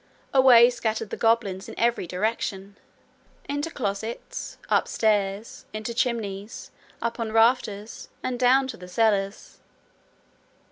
Away 0.33 0.71
scattered 0.71 1.11
the 1.11 1.15
goblins 1.15 1.69
in 1.69 1.75
every 1.77 2.07
direction 2.07 2.75
into 3.47 3.69
closets, 3.69 4.57
up 4.67 4.87
stairs, 4.87 5.65
into 5.73 5.93
chimneys, 5.93 6.71
up 7.03 7.19
on 7.19 7.31
rafters, 7.31 8.09
and 8.23 8.39
down 8.39 8.67
to 8.69 8.77
the 8.77 8.87
cellars. 8.87 9.59